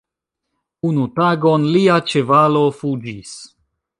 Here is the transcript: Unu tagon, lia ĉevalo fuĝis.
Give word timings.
Unu 0.89 1.05
tagon, 1.19 1.69
lia 1.75 1.99
ĉevalo 2.13 2.65
fuĝis. 2.81 3.37